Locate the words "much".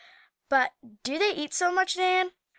1.71-1.95